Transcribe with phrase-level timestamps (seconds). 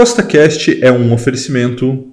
[0.00, 2.08] CostaCast é um oferecimento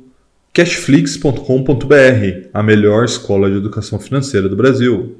[0.51, 5.15] cashflix.com.br, a melhor escola de educação financeira do Brasil.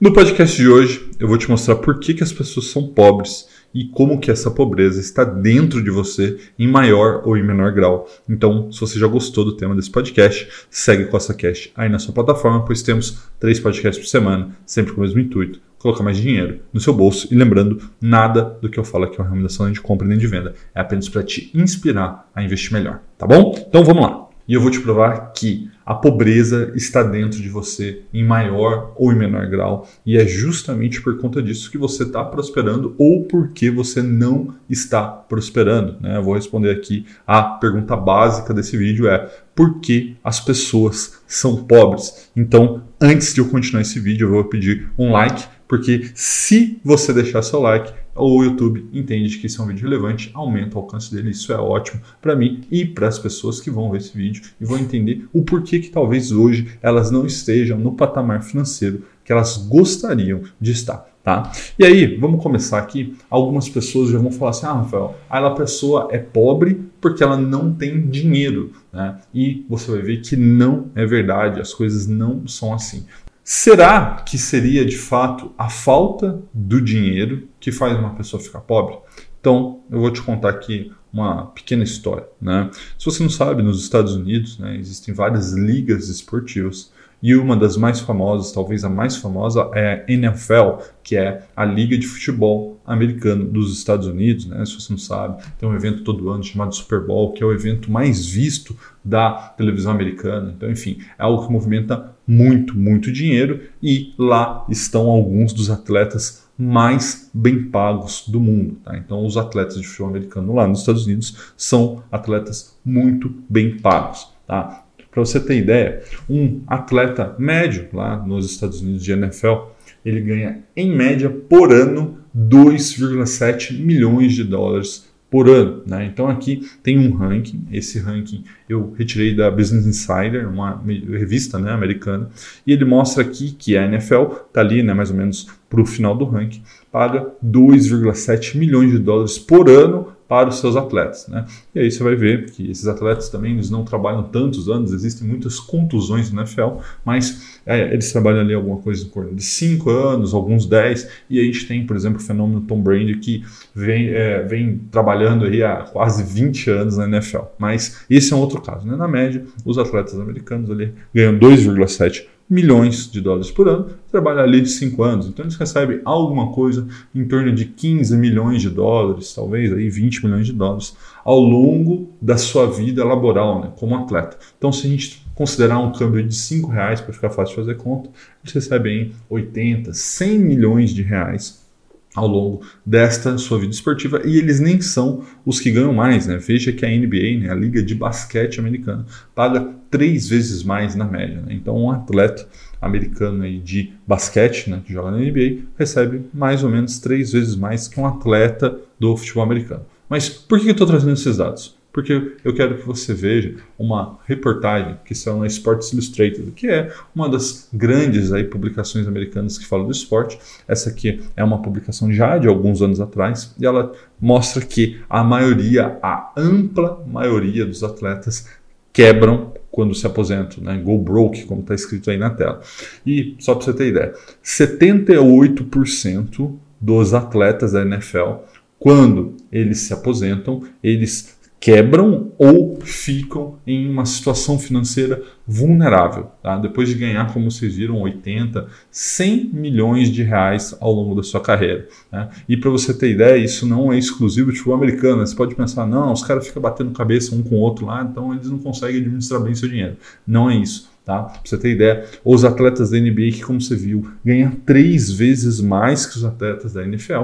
[0.00, 3.46] No podcast de hoje, eu vou te mostrar por que, que as pessoas são pobres
[3.72, 8.10] e como que essa pobreza está dentro de você em maior ou em menor grau.
[8.28, 12.12] Então, se você já gostou do tema desse podcast, segue Costa Cash aí na sua
[12.12, 16.60] plataforma, pois temos três podcasts por semana, sempre com o mesmo intuito, colocar mais dinheiro
[16.72, 17.28] no seu bolso.
[17.30, 20.18] E lembrando, nada do que eu falo aqui é uma recomendação nem de compra nem
[20.18, 23.54] de venda, é apenas para te inspirar a investir melhor, tá bom?
[23.68, 24.28] Então vamos lá.
[24.48, 29.12] E eu vou te provar que a pobreza está dentro de você em maior ou
[29.12, 29.86] em menor grau.
[30.06, 35.06] E é justamente por conta disso que você está prosperando ou porque você não está
[35.06, 35.96] prosperando.
[36.00, 36.16] Né?
[36.16, 39.18] Eu vou responder aqui a pergunta básica desse vídeo: é
[39.54, 42.30] por que as pessoas são pobres?
[42.34, 47.12] Então, antes de eu continuar esse vídeo, eu vou pedir um like, porque se você
[47.12, 51.14] deixar seu like, o YouTube entende que isso é um vídeo relevante, aumenta o alcance
[51.14, 51.30] dele.
[51.30, 54.64] Isso é ótimo para mim e para as pessoas que vão ver esse vídeo e
[54.64, 59.58] vão entender o porquê que talvez hoje elas não estejam no patamar financeiro que elas
[59.58, 61.06] gostariam de estar.
[61.22, 61.52] Tá?
[61.78, 63.14] E aí, vamos começar aqui.
[63.28, 67.74] Algumas pessoas já vão falar assim: ah, Rafael, a pessoa é pobre porque ela não
[67.74, 68.72] tem dinheiro.
[68.90, 69.18] Né?
[69.34, 73.04] E você vai ver que não é verdade, as coisas não são assim.
[73.50, 78.98] Será que seria de fato a falta do dinheiro que faz uma pessoa ficar pobre?
[79.40, 82.28] Então, eu vou te contar aqui uma pequena história.
[82.38, 82.70] Né?
[82.98, 87.76] Se você não sabe, nos Estados Unidos né, existem várias ligas esportivas e uma das
[87.76, 92.78] mais famosas, talvez a mais famosa, é a NFL, que é a Liga de Futebol
[92.86, 94.46] Americano dos Estados Unidos.
[94.46, 94.64] Né?
[94.64, 97.52] Se você não sabe, tem um evento todo ano chamado Super Bowl, que é o
[97.52, 100.52] evento mais visto da televisão americana.
[100.56, 106.46] Então, enfim, é algo que movimenta muito, muito dinheiro e lá estão alguns dos atletas
[106.58, 108.76] mais bem pagos do mundo.
[108.84, 108.96] Tá?
[108.96, 114.28] Então, os atletas de futebol americano lá nos Estados Unidos são atletas muito bem pagos.
[114.46, 114.84] Tá?
[115.10, 119.70] Para você ter ideia, um atleta médio lá nos Estados Unidos de NFL,
[120.04, 125.82] ele ganha em média por ano 2,7 milhões de dólares por ano.
[125.86, 126.06] Né?
[126.06, 131.70] Então aqui tem um ranking, esse ranking eu retirei da Business Insider, uma revista né,
[131.70, 132.28] americana,
[132.66, 135.86] e ele mostra aqui que a NFL está ali né, mais ou menos para o
[135.86, 141.26] final do ranking, paga 2,7 milhões de dólares por ano para os seus atletas.
[141.26, 141.46] Né?
[141.74, 145.26] E aí você vai ver que esses atletas também eles não trabalham tantos anos, existem
[145.26, 149.88] muitas contusões no NFL, mas é, eles trabalham ali alguma coisa em torno de 5
[149.90, 153.42] anos, alguns 10, e a gente tem, por exemplo, o fenômeno Tom Brady que
[153.74, 157.44] vem, é, vem trabalhando aí há quase 20 anos na NFL.
[157.58, 158.86] Mas esse é um outro caso.
[158.86, 158.96] Né?
[158.96, 164.64] Na média, os atletas americanos ali ganham 2,7 milhões de dólares por ano, trabalha ali
[164.64, 165.26] 5 anos.
[165.26, 170.24] Então eles recebem alguma coisa em torno de 15 milhões de dólares, talvez aí 20
[170.24, 174.38] milhões de dólares, ao longo da sua vida laboral, né, como atleta.
[174.56, 177.76] Então se a gente considerar um câmbio de 5 reais para ficar fácil de fazer
[177.76, 178.10] conta,
[178.42, 181.67] eles recebem 80, 100 milhões de reais
[182.14, 186.38] ao longo desta sua vida esportiva e eles nem são os que ganham mais, né?
[186.38, 191.04] Veja que a NBA, né, a liga de basquete americana, paga três vezes mais na
[191.04, 191.40] média.
[191.40, 191.54] Né?
[191.54, 192.46] Então, um atleta
[192.80, 197.56] americano aí de basquete, né, que joga na NBA, recebe mais ou menos três vezes
[197.56, 199.84] mais que um atleta do futebol americano.
[200.08, 201.77] Mas por que eu estou trazendo esses dados?
[201.98, 206.92] Porque eu quero que você veja uma reportagem que saiu na Sports Illustrated, que é
[207.12, 210.38] uma das grandes aí, publicações americanas que falam do esporte.
[210.68, 215.24] Essa aqui é uma publicação já de alguns anos atrás e ela mostra que a
[215.24, 218.46] maioria, a ampla maioria dos atletas
[218.92, 220.80] quebram quando se aposentam, né?
[220.80, 222.60] Go broke, como está escrito aí na tela.
[223.04, 228.34] E só para você ter ideia, 78% dos atletas da NFL,
[228.78, 236.30] quando eles se aposentam, eles quebram ou ficam em uma situação financeira vulnerável.
[236.42, 236.56] Tá?
[236.56, 241.40] Depois de ganhar, como vocês viram, 80, 100 milhões de reais ao longo da sua
[241.40, 241.88] carreira.
[242.12, 242.28] Né?
[242.48, 245.26] E para você ter ideia, isso não é exclusivo de futebol americano.
[245.26, 248.32] Você pode pensar, não, os caras ficam batendo cabeça um com o outro lá, então
[248.32, 249.96] eles não conseguem administrar bem seu dinheiro.
[250.26, 250.88] Não é isso.
[251.04, 251.22] Tá?
[251.22, 255.60] Pra você ter ideia, os atletas da NBA, que como você viu, ganham três vezes
[255.60, 257.22] mais que os atletas da NFL,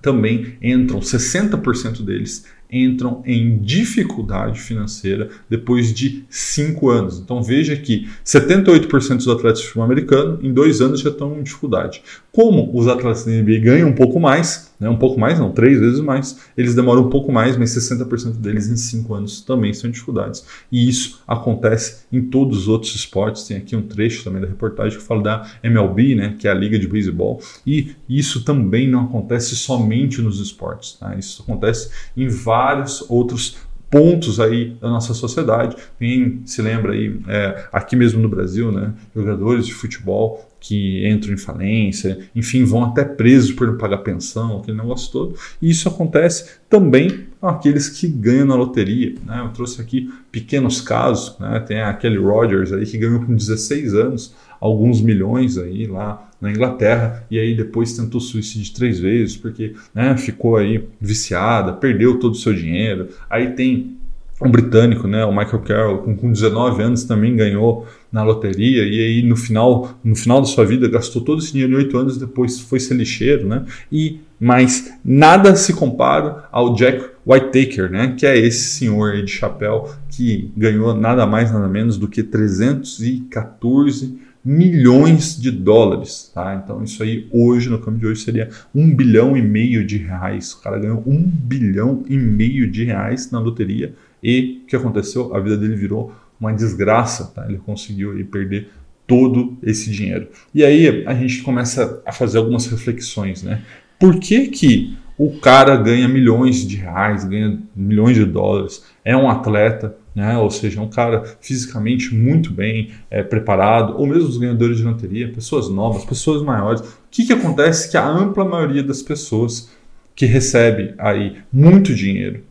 [0.00, 2.44] também entram, 60% deles
[2.74, 7.18] entram em dificuldade financeira depois de cinco anos.
[7.18, 11.42] Então veja que 78% dos atletas de futebol americano em dois anos já estão em
[11.42, 12.02] dificuldade.
[12.32, 15.78] Como os atletas da NBA ganham um pouco mais, né, um pouco mais, não, três
[15.78, 19.88] vezes mais, eles demoram um pouco mais, mas 60% deles em cinco anos também são
[19.88, 20.44] dificuldades.
[20.70, 23.44] E isso acontece em todos os outros esportes.
[23.44, 26.54] Tem aqui um trecho também da reportagem que fala da MLB, né, que é a
[26.54, 30.94] liga de beisebol, e isso também não acontece somente nos esportes.
[30.94, 31.14] Tá?
[31.14, 32.63] Isso acontece em vários
[33.08, 33.56] outros
[33.94, 35.76] pontos aí da nossa sociedade.
[35.98, 41.32] Quem se lembra aí, é, aqui mesmo no Brasil, né, jogadores de futebol que entram
[41.34, 45.36] em falência, enfim, vão até presos por não pagar pensão, aquele negócio todo.
[45.60, 49.14] E isso acontece também com aqueles que ganham na loteria.
[49.24, 49.42] Né?
[49.44, 51.60] Eu trouxe aqui pequenos casos, né?
[51.60, 57.24] tem aquele Rogers aí que ganhou com 16 anos alguns milhões aí lá na Inglaterra
[57.30, 62.36] e aí depois tentou suicídio três vezes porque né, ficou aí viciada, perdeu todo o
[62.36, 63.08] seu dinheiro.
[63.28, 63.96] Aí tem
[64.42, 69.00] um britânico, né, o Michael Carroll, com, com 19 anos também ganhou na loteria e
[69.00, 72.18] aí no final, no final da sua vida gastou todo esse dinheiro em 8 anos
[72.18, 73.64] depois foi ser lixeiro, né?
[73.90, 79.88] E mas nada se compara ao Jack Whittaker, né, que é esse senhor de chapéu
[80.10, 86.60] que ganhou nada mais nada menos do que 314 milhões de dólares, tá?
[86.62, 90.52] Então isso aí hoje, no câmbio de hoje, seria um bilhão e meio de reais.
[90.52, 95.34] O cara ganhou um bilhão e meio de reais na loteria e o que aconteceu?
[95.34, 97.46] A vida dele virou uma desgraça, tá?
[97.48, 98.68] Ele conseguiu aí, perder
[99.06, 100.28] todo esse dinheiro.
[100.54, 103.62] E aí a gente começa a fazer algumas reflexões, né?
[103.98, 109.28] Por que que o cara ganha milhões de reais, ganha milhões de dólares, é um
[109.30, 110.38] atleta, né?
[110.38, 114.84] ou seja, é um cara fisicamente muito bem é, preparado, ou mesmo os ganhadores de
[114.84, 116.80] loteria, pessoas novas, pessoas maiores.
[116.80, 119.70] O que, que acontece que a ampla maioria das pessoas
[120.14, 122.42] que recebe aí muito dinheiro,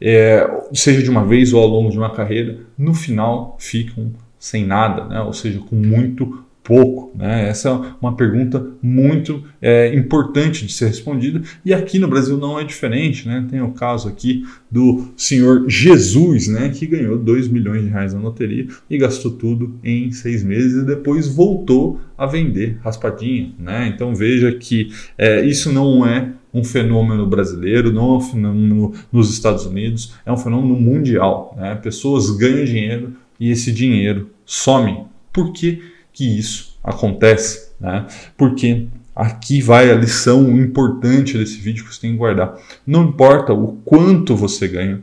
[0.00, 4.64] é, seja de uma vez ou ao longo de uma carreira, no final ficam sem
[4.64, 5.20] nada, né?
[5.20, 7.16] ou seja, com muito pouco?
[7.16, 7.48] Né?
[7.48, 12.60] Essa é uma pergunta muito é, importante de ser respondida e aqui no Brasil não
[12.60, 13.26] é diferente.
[13.26, 13.46] Né?
[13.50, 18.20] Tem o caso aqui do senhor Jesus, né, que ganhou 2 milhões de reais na
[18.20, 23.50] loteria e gastou tudo em seis meses e depois voltou a vender raspadinha.
[23.58, 23.90] Né?
[23.94, 29.30] Então veja que é, isso não é um fenômeno brasileiro, não é um fenômeno nos
[29.30, 31.56] Estados Unidos, é um fenômeno mundial.
[31.58, 31.74] Né?
[31.76, 35.04] Pessoas ganham dinheiro e esse dinheiro some.
[35.32, 35.80] Por quê?
[36.18, 38.04] Que isso acontece, né?
[38.36, 42.58] Porque aqui vai a lição importante desse vídeo que você tem que guardar.
[42.84, 45.00] Não importa o quanto você ganha,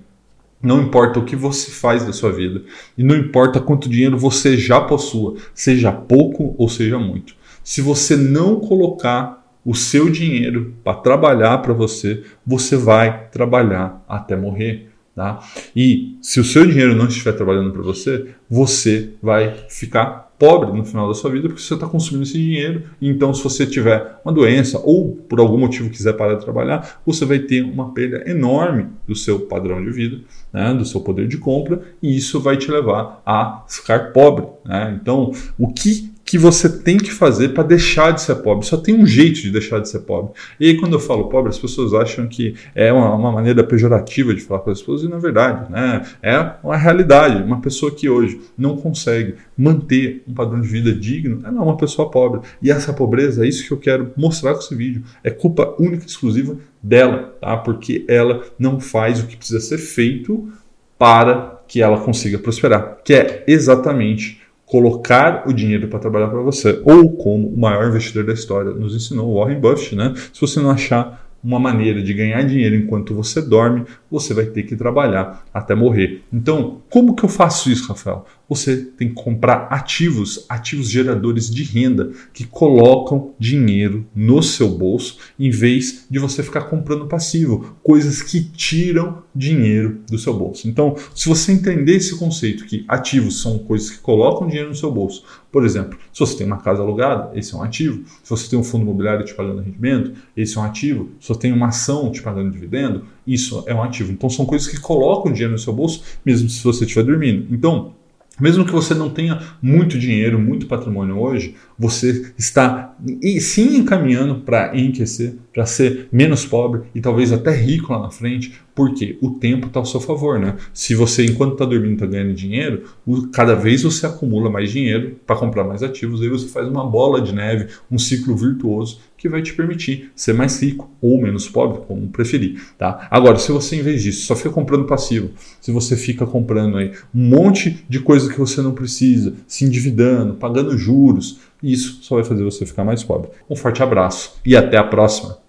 [0.62, 2.64] não importa o que você faz da sua vida
[2.98, 7.34] e não importa quanto dinheiro você já possua, seja pouco ou seja muito.
[7.64, 14.36] Se você não colocar o seu dinheiro para trabalhar para você, você vai trabalhar até
[14.36, 14.90] morrer.
[15.16, 15.40] Tá?
[15.74, 20.84] E se o seu dinheiro não estiver trabalhando para você, você vai ficar pobre no
[20.84, 22.84] final da sua vida porque você está consumindo esse dinheiro.
[23.02, 27.26] Então, se você tiver uma doença ou por algum motivo quiser parar de trabalhar, você
[27.26, 30.22] vai ter uma perda enorme do seu padrão de vida,
[30.52, 34.46] né, do seu poder de compra, e isso vai te levar a ficar pobre.
[34.66, 34.98] Né?
[35.02, 38.66] Então, o que que você tem que fazer para deixar de ser pobre.
[38.66, 40.34] Só tem um jeito de deixar de ser pobre.
[40.60, 44.34] E aí, quando eu falo pobre, as pessoas acham que é uma, uma maneira pejorativa
[44.34, 47.44] de falar com as pessoas, e na verdade, né, é uma realidade.
[47.44, 52.10] Uma pessoa que hoje não consegue manter um padrão de vida digno é uma pessoa
[52.10, 52.42] pobre.
[52.60, 56.04] E essa pobreza, é isso que eu quero mostrar com esse vídeo, é culpa única
[56.04, 57.56] e exclusiva dela, tá?
[57.58, 60.50] porque ela não faz o que precisa ser feito
[60.98, 66.82] para que ela consiga prosperar, que é exatamente colocar o dinheiro para trabalhar para você,
[66.84, 70.14] ou como o maior investidor da história nos ensinou, Warren Buffett, né?
[70.34, 73.84] Se você não achar uma maneira de ganhar dinheiro enquanto você dorme,
[74.16, 76.24] você vai ter que trabalhar até morrer.
[76.32, 78.26] Então, como que eu faço isso, Rafael?
[78.48, 85.18] Você tem que comprar ativos, ativos geradores de renda que colocam dinheiro no seu bolso
[85.38, 90.68] em vez de você ficar comprando passivo, coisas que tiram dinheiro do seu bolso.
[90.68, 94.92] Então, se você entender esse conceito que ativos são coisas que colocam dinheiro no seu
[94.92, 98.04] bolso, por exemplo, se você tem uma casa alugada, esse é um ativo.
[98.24, 101.12] Se você tem um fundo imobiliário te pagando rendimento, esse é um ativo.
[101.20, 104.12] Se você tem uma ação te pagando dividendo, isso é um ativo.
[104.12, 107.48] Então são coisas que colocam dinheiro no seu bolso, mesmo se você estiver dormindo.
[107.54, 107.94] Então,
[108.40, 112.94] mesmo que você não tenha muito dinheiro, muito patrimônio hoje, você está
[113.40, 118.54] sim encaminhando para enriquecer, para ser menos pobre e talvez até rico lá na frente,
[118.74, 120.58] porque o tempo está ao seu favor, né?
[120.74, 122.84] Se você, enquanto está dormindo, está ganhando dinheiro,
[123.32, 127.22] cada vez você acumula mais dinheiro para comprar mais ativos, aí você faz uma bola
[127.22, 131.82] de neve, um ciclo virtuoso que vai te permitir ser mais rico ou menos pobre,
[131.88, 133.08] como preferir, tá?
[133.10, 136.92] Agora, se você, em vez disso, só fica comprando passivo, se você fica comprando aí
[137.14, 142.24] um monte de coisa que você não precisa, se endividando, pagando juros, isso só vai
[142.24, 143.32] fazer você ficar mais pobre.
[143.50, 145.45] Um forte abraço e até a próxima!